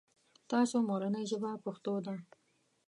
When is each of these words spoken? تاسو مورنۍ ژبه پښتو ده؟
تاسو 0.51 0.75
مورنۍ 0.89 1.23
ژبه 1.31 1.51
پښتو 1.65 1.93
ده؟ 2.05 2.15